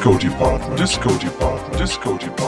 Disco 0.00 0.18
department, 0.18 0.78
disco 0.78 1.18
department, 1.18 1.76
disco 1.76 2.16
department, 2.16 2.39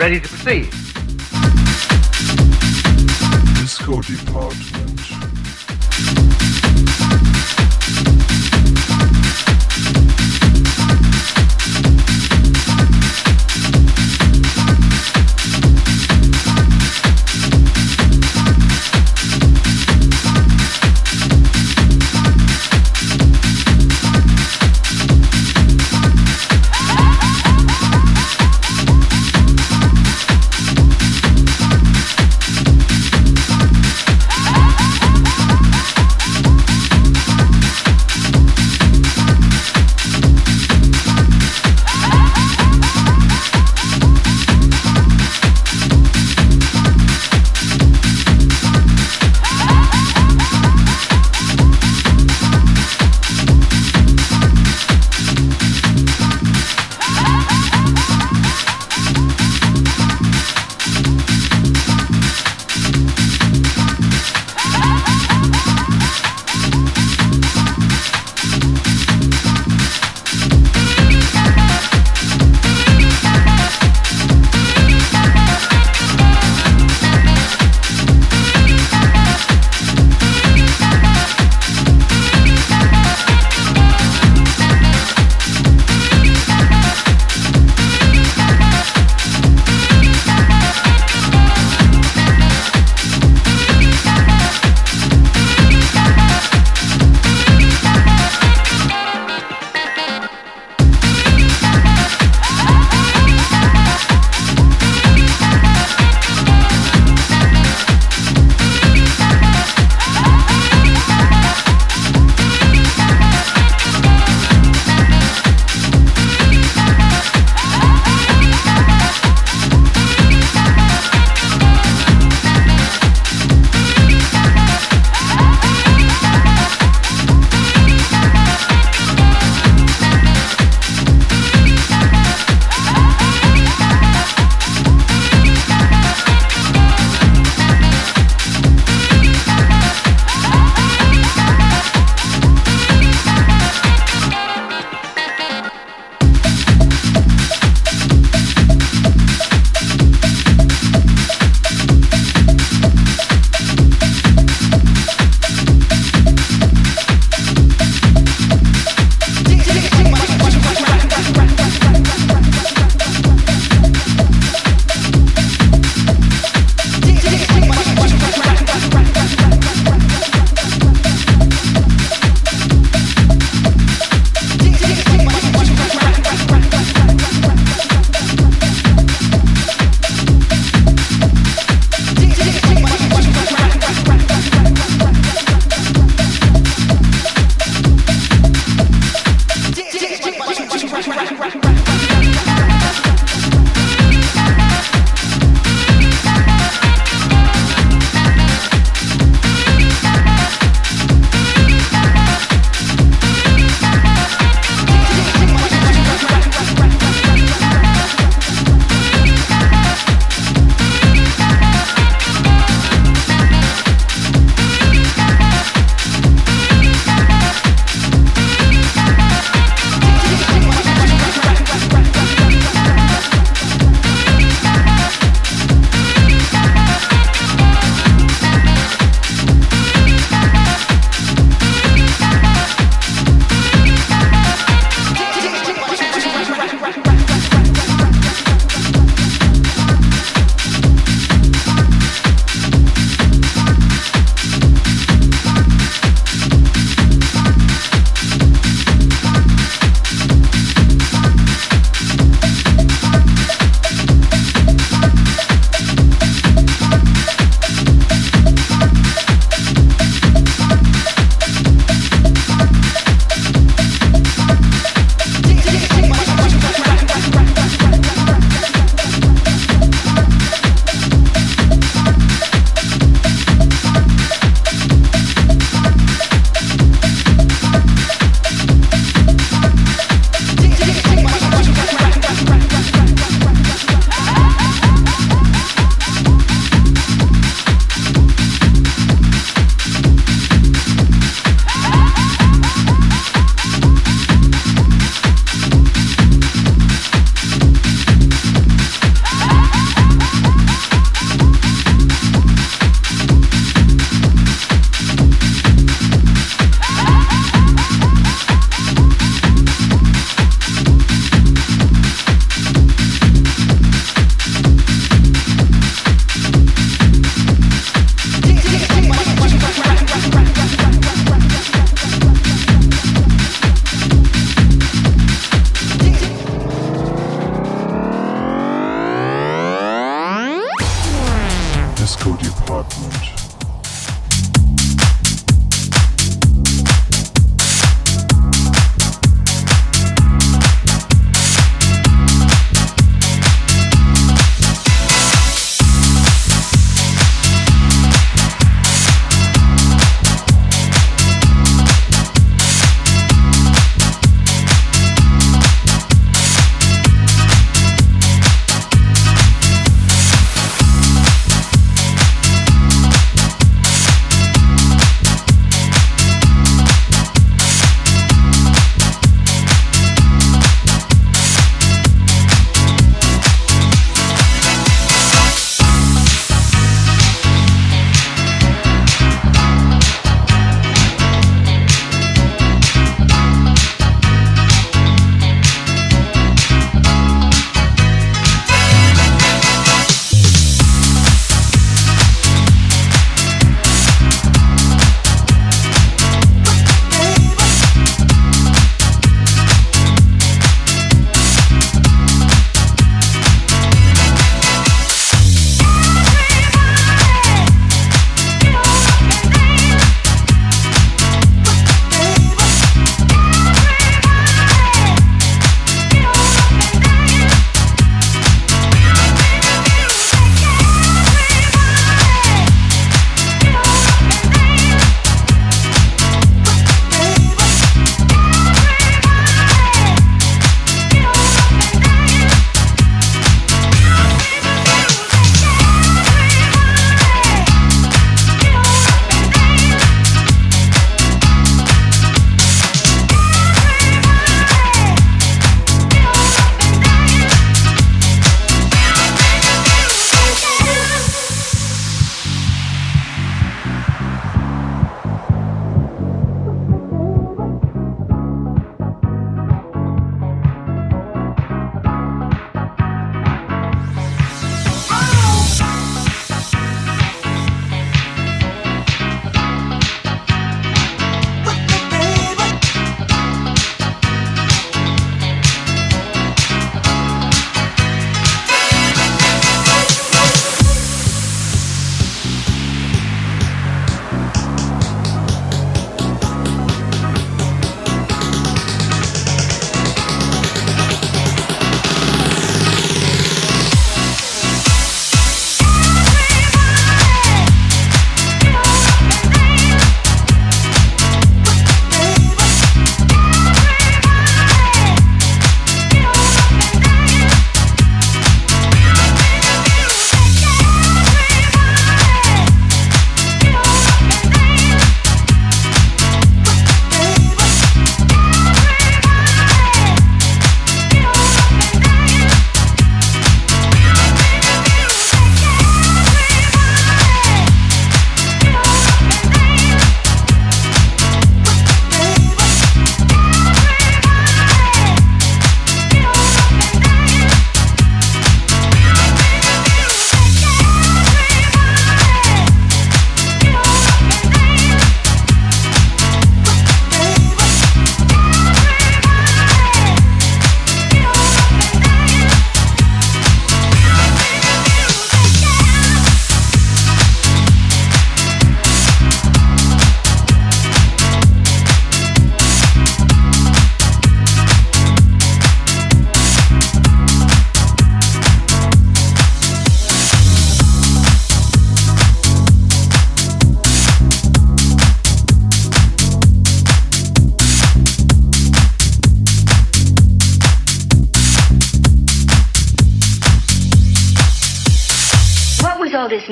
ready 0.00 0.18
to 0.18 0.28
proceed. 0.28 0.70
Disco 3.60 4.00
Department. 4.00 4.69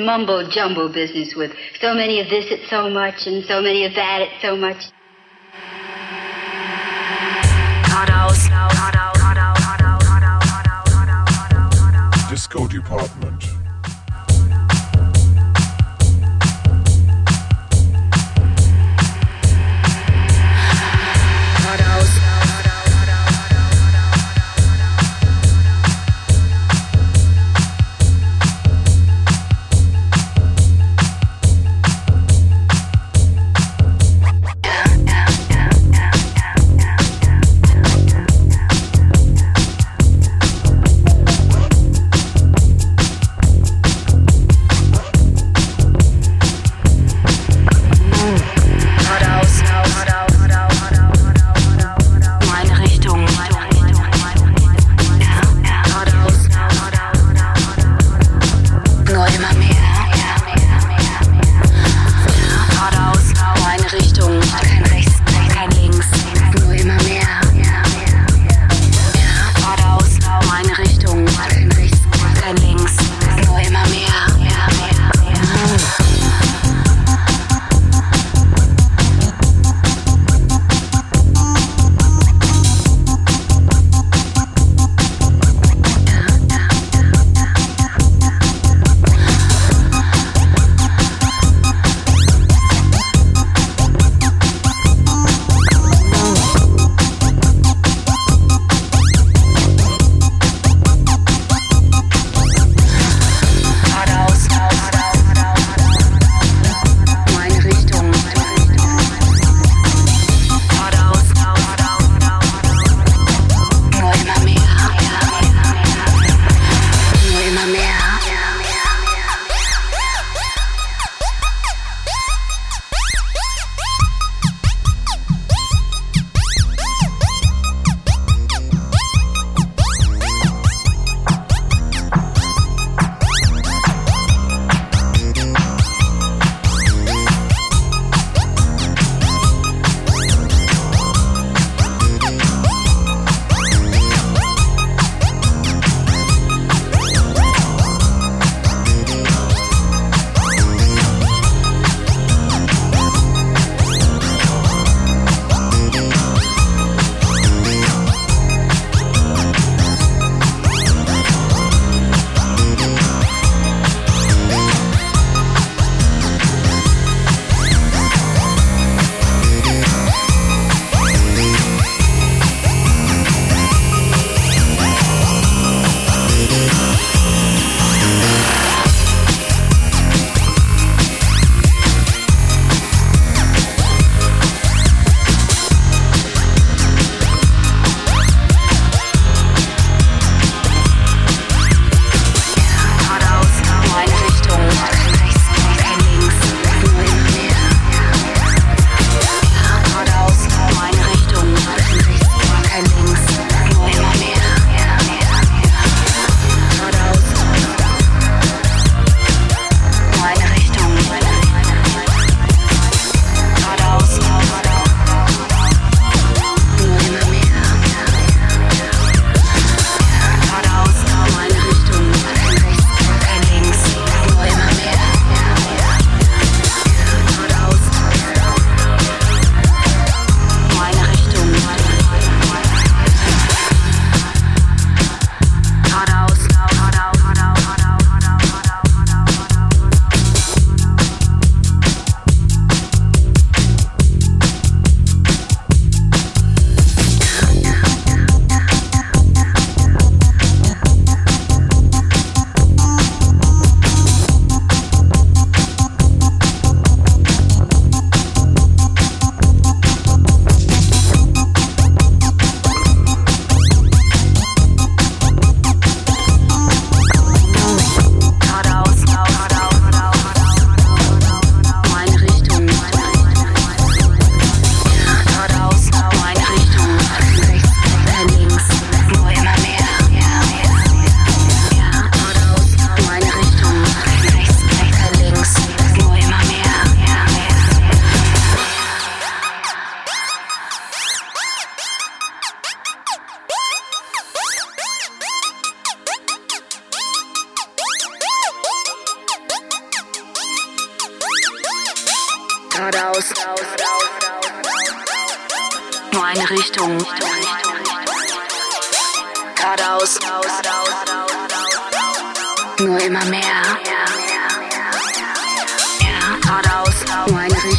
Mumbo 0.09 0.43
jumbo 0.49 0.89
business 0.89 1.35
with 1.37 1.53
so 1.83 1.93
many 1.93 2.19
of 2.19 2.31
this 2.31 2.51
at 2.51 2.67
so 2.71 2.89
much 2.89 3.27
and 3.27 3.45
so 3.45 3.61
many 3.61 3.85
of 3.85 3.95
that 3.95 4.23
at 4.23 4.41
so 4.41 4.57
much. 4.57 4.88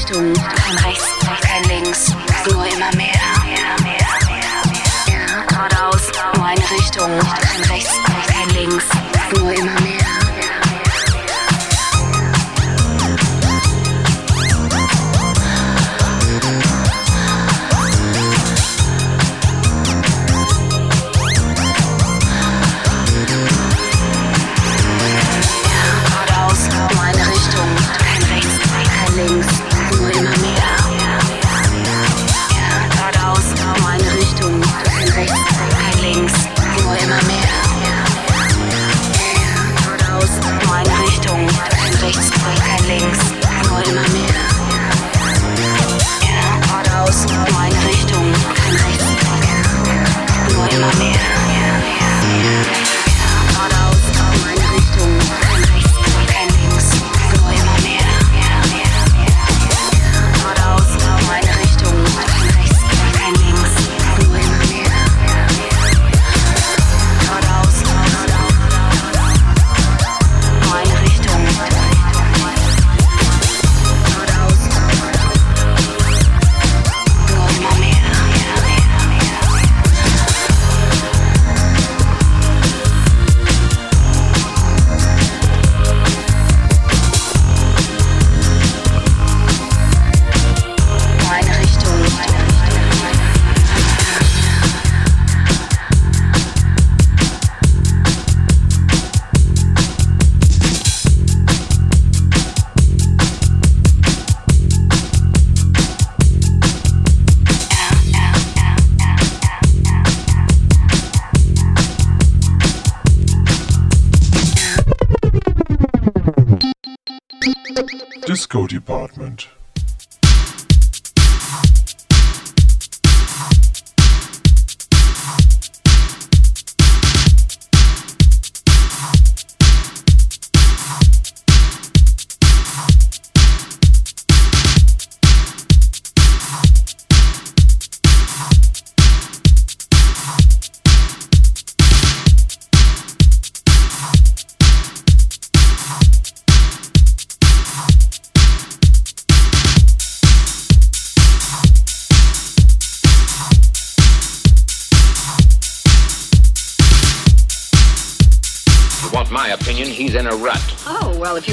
Richtung, 0.10 0.34
kein 0.34 0.78
Rechts, 0.80 1.06
kein 1.42 1.64
Links, 1.66 2.16
nur 2.52 2.66
immer 2.66 2.96
mehr. 2.96 3.14
Geradeaus, 5.48 6.02
nur 6.36 6.46
eine 6.46 6.72
Richtung, 6.72 7.20
kein 7.20 7.64
Rechts, 7.70 7.94
kein 8.28 8.50
Links. 8.50 9.19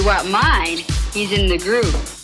want 0.06 0.30
mine, 0.30 0.84
he's 1.12 1.32
in 1.32 1.48
the 1.48 1.58
groove. 1.58 2.15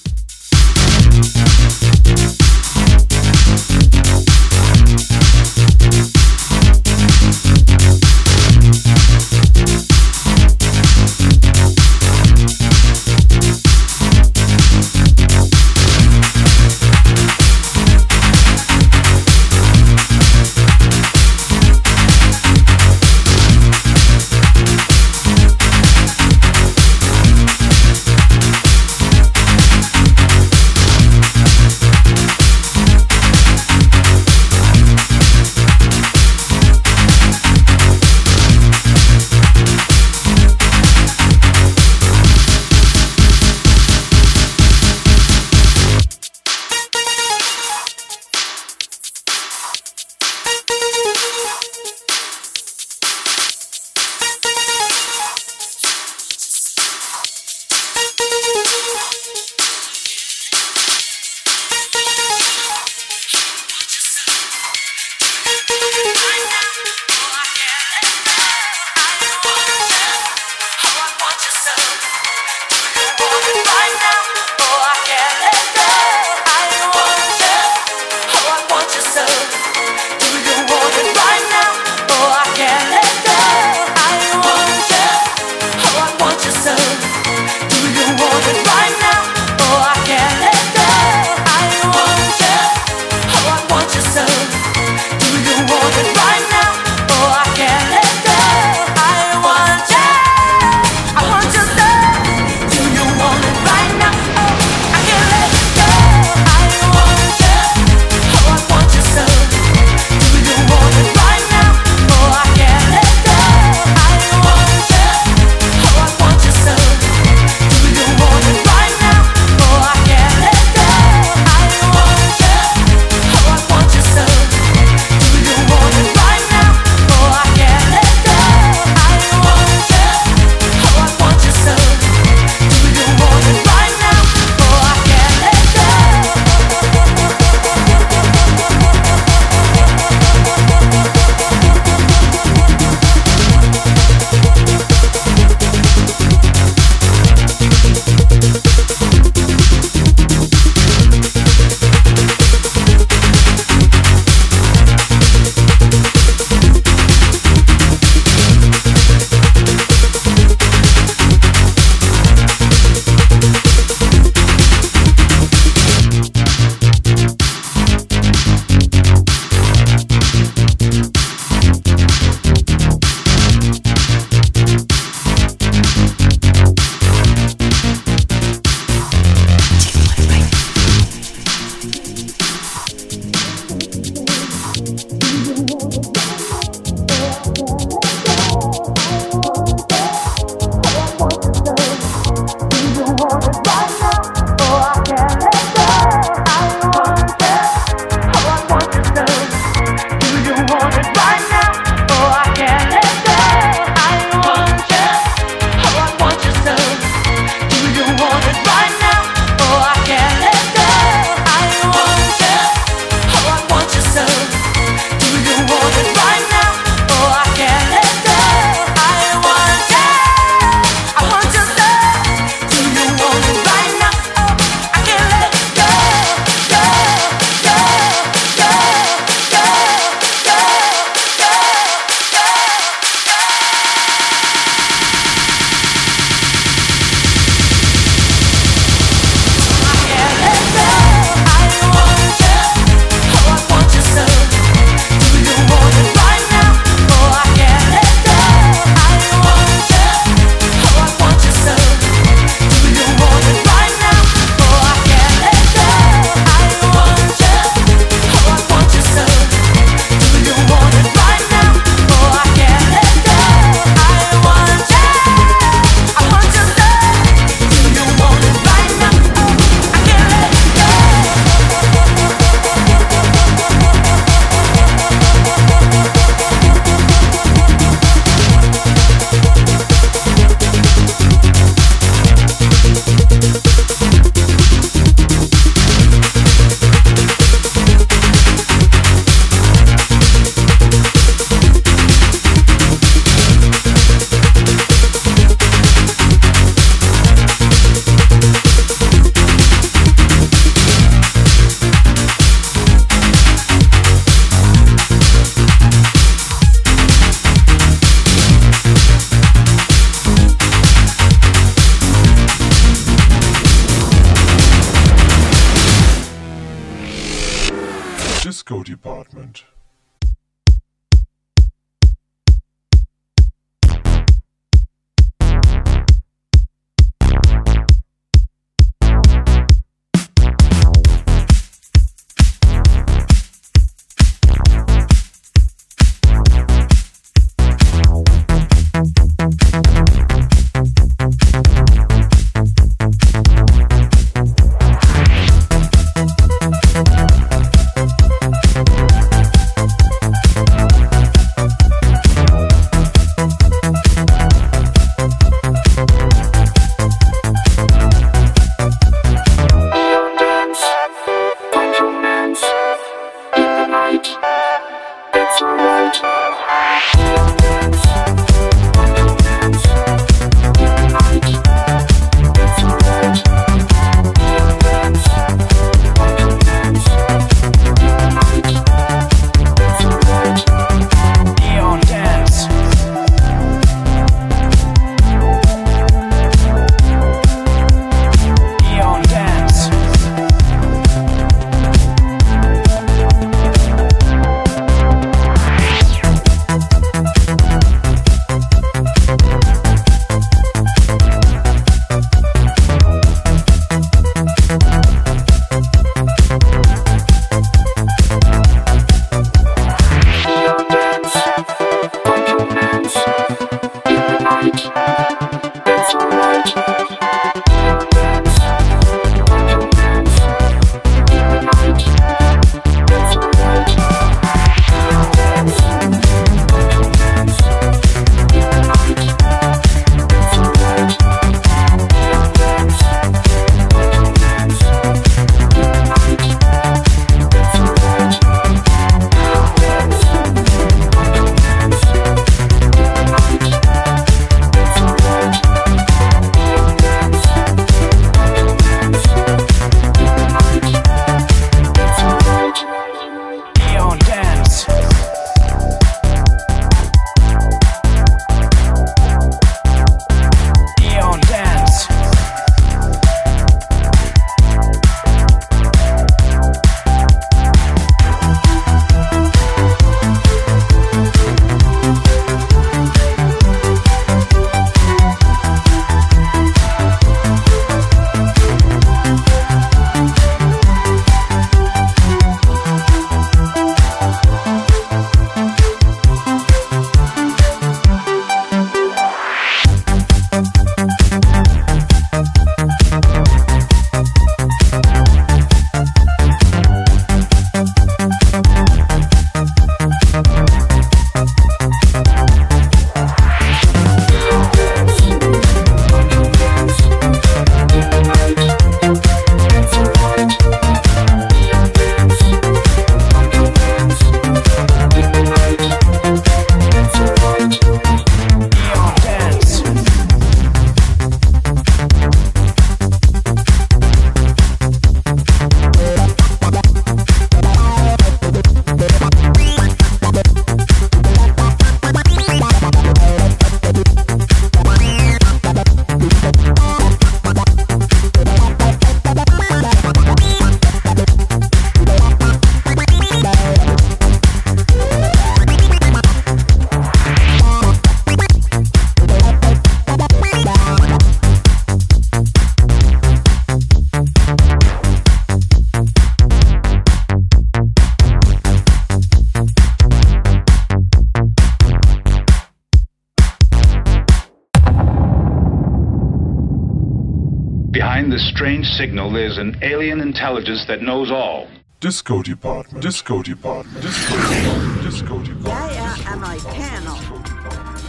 Strange 568.63 568.87
signal, 568.87 569.29
there's 569.33 569.59
an 569.59 569.77
alien 569.83 570.21
intelligence 570.21 570.87
that 570.87 571.01
knows 571.03 571.33
all. 571.33 571.67
Disco 571.99 572.43
Department. 572.43 573.03
Disco 573.03 573.43
Department. 573.43 574.01
Disco 574.05 574.37
Department. 574.37 575.03
Disco 575.03 575.39
Department. 575.39 575.67
Jeg 575.67 575.97
er 576.07 576.15
amerikaner. 576.35 577.15
Disco 577.19 577.37
Department. 577.51 578.03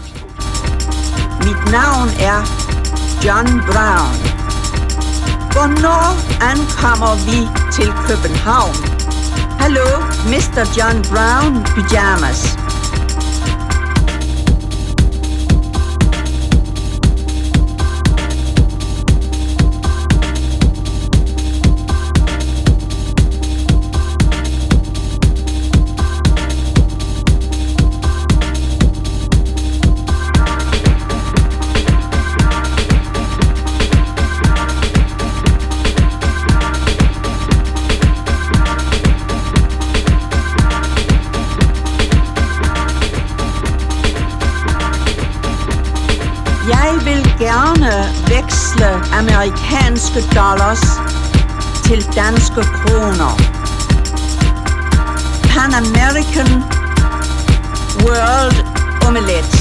Mit 1.48 1.60
navn 1.78 2.10
er 2.30 2.40
John 3.26 3.48
Brown. 3.70 4.14
Hvornår 5.54 6.10
ankommer 6.52 7.14
vi 7.30 7.40
til 7.78 7.90
København? 8.08 8.76
Hallo, 9.64 9.88
Mr. 10.34 10.62
John 10.78 10.98
Brown 11.12 11.64
Pyjamas. 11.74 12.53
Veksle 48.30 48.90
amerikanske 49.20 50.22
dollars 50.36 50.84
til 51.86 52.06
danske 52.16 52.62
kroner. 52.62 53.34
Pan 55.50 55.74
American 55.74 56.64
World 58.04 58.58
Omelette. 59.08 59.58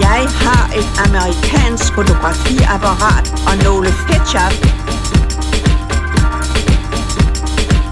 Jeg 0.00 0.28
har 0.44 0.70
et 0.76 0.90
amerikansk 1.06 1.94
fotografiapparat 1.94 3.26
og 3.48 3.56
nogle 3.64 3.88
ketchup. 4.08 4.54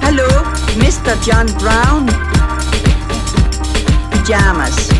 Hallo, 0.02 0.28
Mr. 0.76 1.12
John 1.26 1.48
Brown. 1.60 2.08
Pyjamas. 4.12 4.91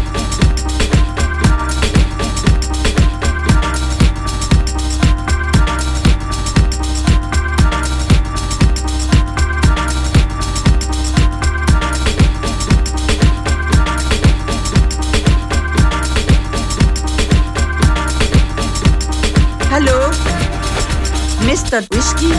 Mr. 21.52 21.86
Whisky, 21.92 22.32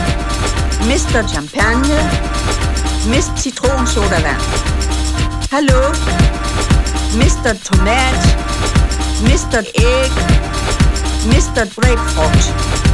Mr. 0.90 1.22
Champagne, 1.32 1.94
Miss 3.08 3.30
Citronsodavand. 3.36 4.42
Hallo, 5.52 5.92
Mr. 7.14 7.54
Tomat, 7.62 8.18
Mr. 9.22 9.62
Æg, 9.78 10.10
Mr. 11.30 11.64
Grapefruit. 11.76 12.93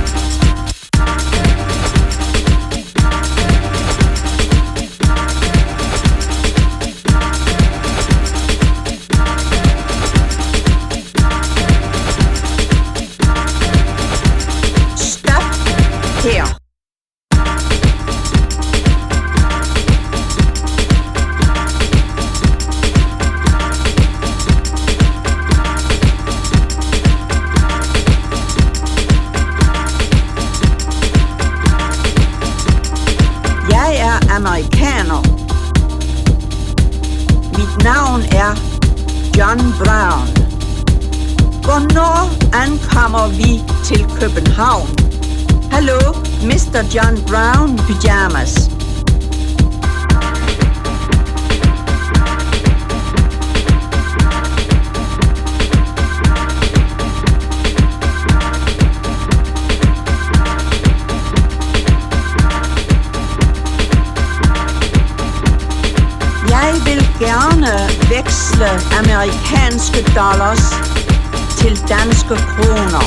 Gerne 67.21 67.73
veksle 68.09 68.71
amerikanske 68.99 70.03
dollars 70.17 70.65
til 71.59 71.83
danske 71.89 72.37
kroner. 72.53 73.05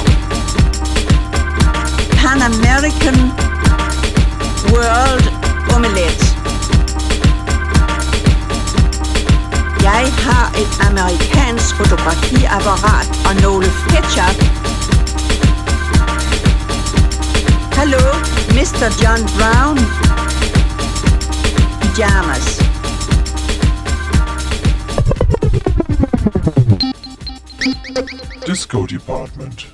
Pan 2.18 2.42
American 2.42 3.18
World 4.74 5.26
Omelette. 5.76 6.26
Jeg 9.84 10.06
har 10.26 10.48
et 10.62 10.74
amerikansk 10.90 11.76
fotografiapparat 11.76 13.10
og 13.28 13.42
nogle 13.42 13.66
ketchup. 13.90 14.38
Hallo, 17.78 18.06
Mr. 18.58 18.86
John 19.02 19.22
Brown. 19.38 19.78
Pyjamas. 21.82 22.63
Disco 28.54 28.86
Department. 28.86 29.73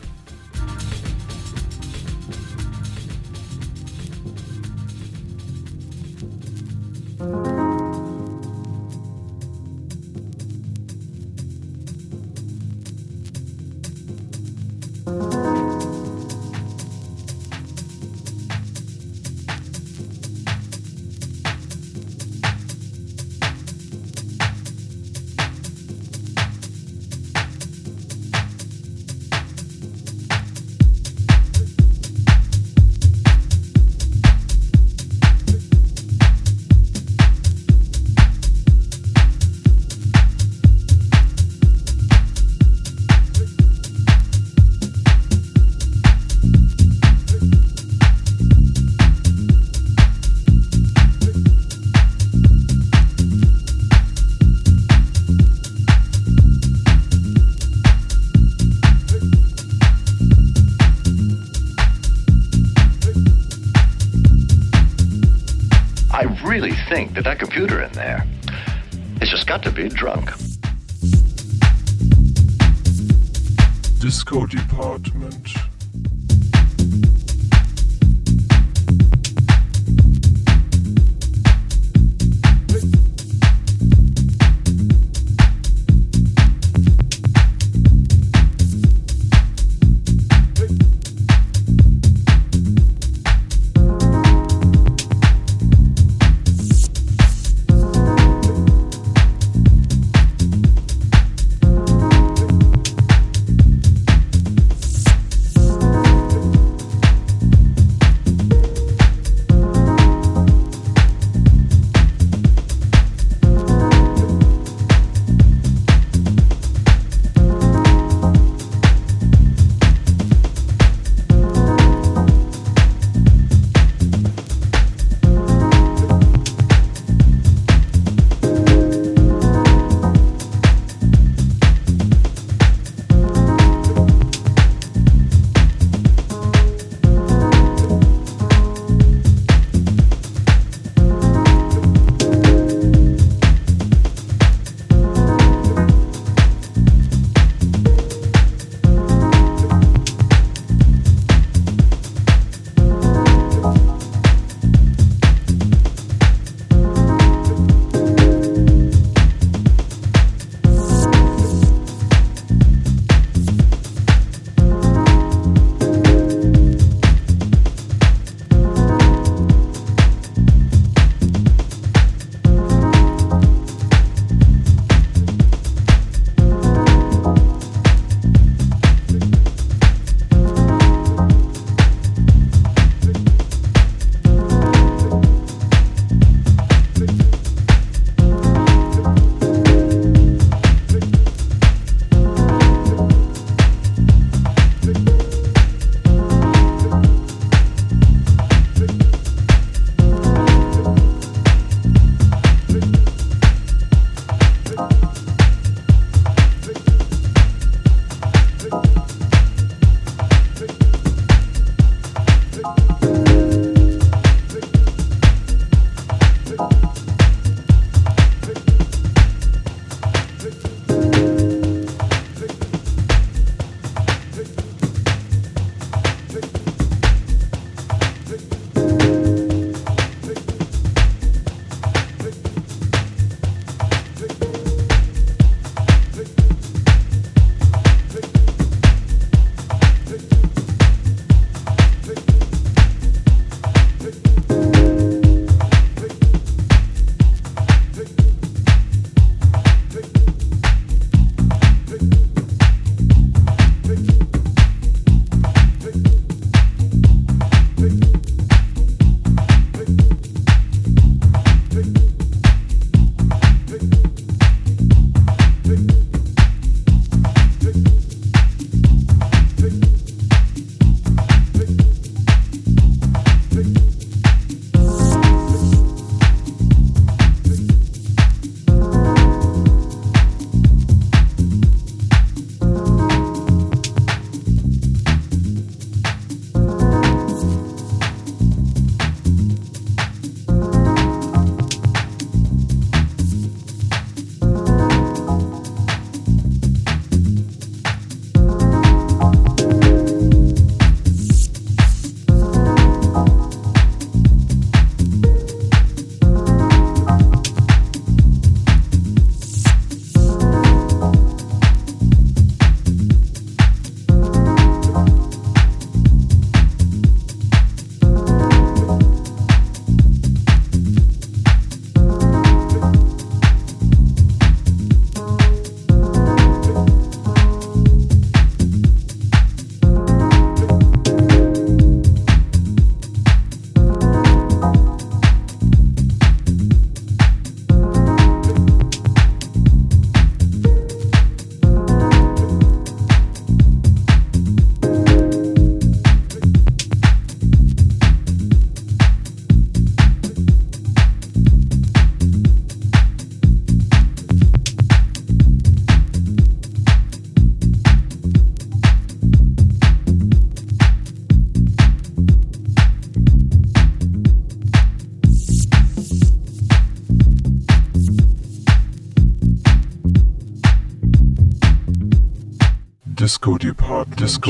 Think 66.90 67.14
that 67.14 67.29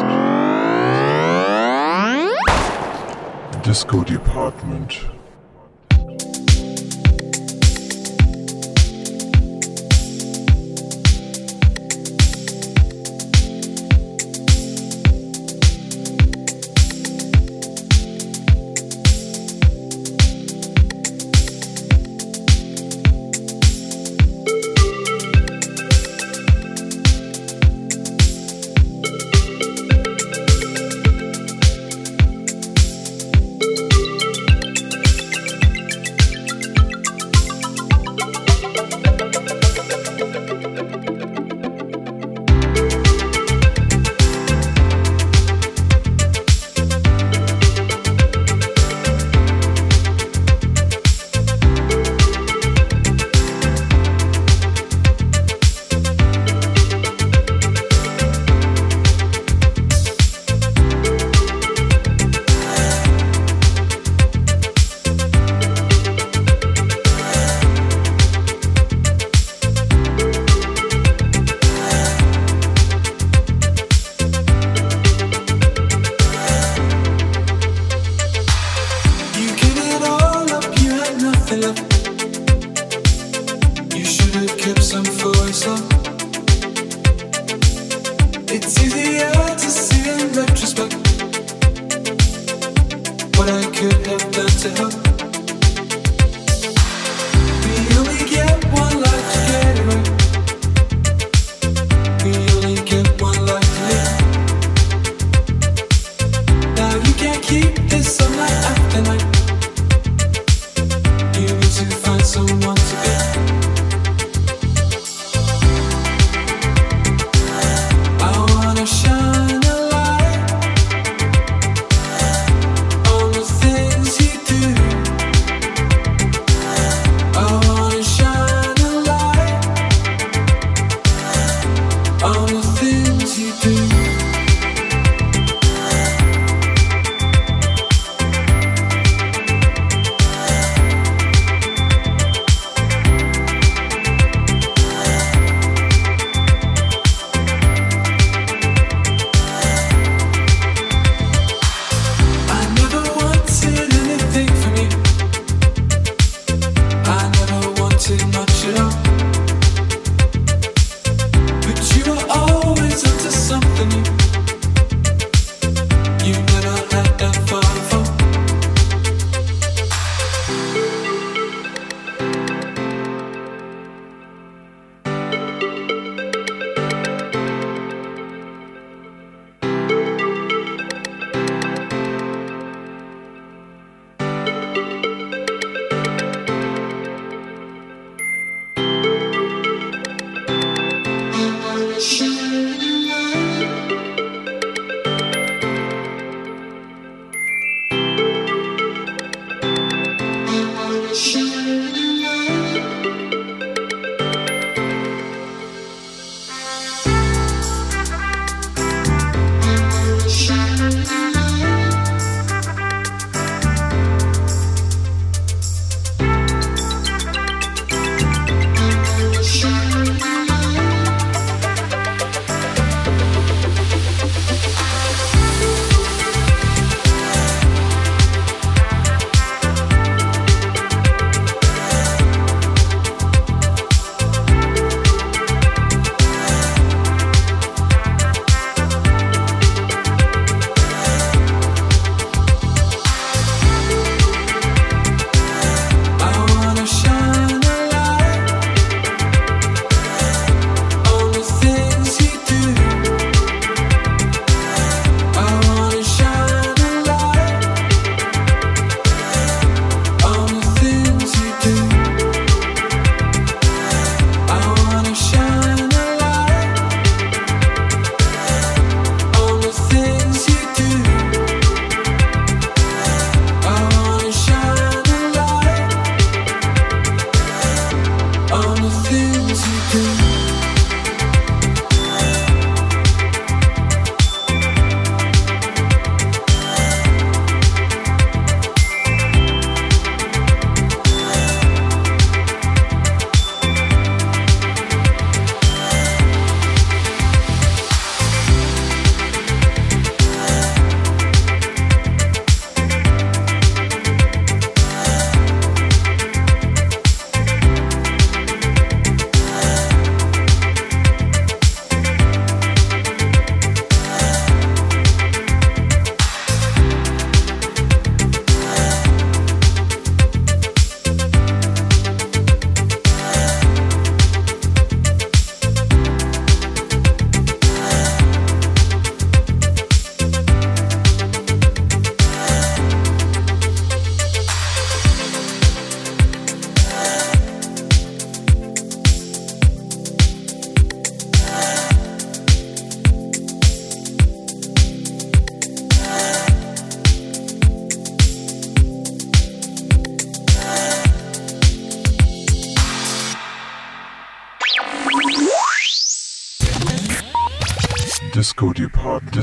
Disco 3.64 3.64
Disco 3.64 4.04
Department. 4.04 5.23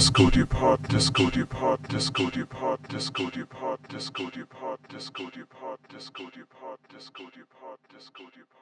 Disco 0.02 0.32
Depart, 0.32 0.82
Disco 0.90 1.30
Depart, 1.30 1.88
Disco 1.88 2.28
Depart, 2.32 2.82
Disco 2.90 3.30
Depart, 3.30 3.88
Disco 3.88 4.32
Depart, 4.32 4.80
Disco 4.90 5.30
Depart, 5.30 5.80
Disco 5.94 6.24
Depart, 6.34 6.80
Disco 6.92 7.30
Depart, 7.30 7.80
Disco 7.94 8.24
Depart. 8.36 8.61